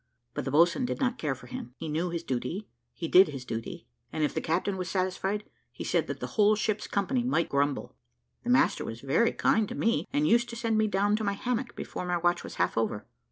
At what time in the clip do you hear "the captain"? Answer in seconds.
4.33-4.75